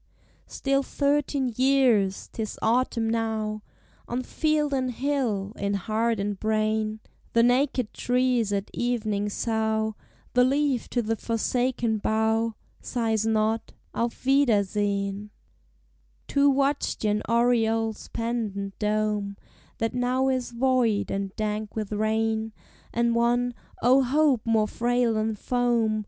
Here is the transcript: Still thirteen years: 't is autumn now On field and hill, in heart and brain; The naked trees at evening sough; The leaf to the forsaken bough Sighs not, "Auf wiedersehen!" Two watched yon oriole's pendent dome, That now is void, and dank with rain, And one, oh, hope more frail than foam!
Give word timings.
Still 0.47 0.81
thirteen 0.81 1.53
years: 1.55 2.27
't 2.29 2.41
is 2.41 2.57
autumn 2.59 3.07
now 3.07 3.61
On 4.07 4.23
field 4.23 4.73
and 4.73 4.89
hill, 4.89 5.53
in 5.57 5.75
heart 5.75 6.19
and 6.19 6.39
brain; 6.39 6.99
The 7.33 7.43
naked 7.43 7.93
trees 7.93 8.51
at 8.51 8.71
evening 8.73 9.29
sough; 9.29 9.93
The 10.33 10.43
leaf 10.43 10.89
to 10.89 11.03
the 11.03 11.15
forsaken 11.15 11.99
bough 11.99 12.55
Sighs 12.81 13.27
not, 13.27 13.73
"Auf 13.93 14.25
wiedersehen!" 14.25 15.29
Two 16.27 16.49
watched 16.49 17.03
yon 17.03 17.21
oriole's 17.29 18.07
pendent 18.07 18.79
dome, 18.79 19.37
That 19.77 19.93
now 19.93 20.29
is 20.29 20.49
void, 20.49 21.11
and 21.11 21.31
dank 21.35 21.75
with 21.75 21.91
rain, 21.93 22.53
And 22.91 23.13
one, 23.13 23.53
oh, 23.83 24.01
hope 24.01 24.47
more 24.47 24.67
frail 24.67 25.13
than 25.13 25.35
foam! 25.35 25.99